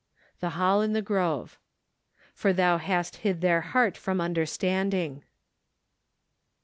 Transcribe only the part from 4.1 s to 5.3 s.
understand¬ ing."